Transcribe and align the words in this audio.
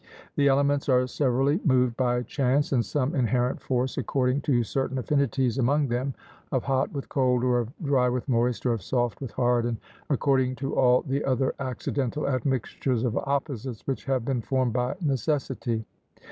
The 0.35 0.47
elements 0.47 0.89
are 0.89 1.05
severally 1.05 1.61
moved 1.63 1.95
by 1.95 2.23
chance 2.23 2.71
and 2.71 2.83
some 2.83 3.13
inherent 3.13 3.61
force 3.61 3.99
according 3.99 4.41
to 4.49 4.63
certain 4.63 4.97
affinities 4.97 5.59
among 5.59 5.89
them 5.89 6.15
of 6.51 6.63
hot 6.63 6.91
with 6.91 7.07
cold, 7.07 7.43
or 7.43 7.59
of 7.59 7.69
dry 7.83 8.09
with 8.09 8.27
moist, 8.27 8.65
or 8.65 8.73
of 8.73 8.81
soft 8.81 9.21
with 9.21 9.29
hard, 9.29 9.63
and 9.63 9.77
according 10.09 10.55
to 10.55 10.75
all 10.75 11.03
the 11.03 11.23
other 11.23 11.53
accidental 11.59 12.27
admixtures 12.27 13.03
of 13.03 13.15
opposites 13.15 13.85
which 13.85 14.05
have 14.05 14.25
been 14.25 14.41
formed 14.41 14.73
by 14.73 14.95
necessity. 15.01 15.85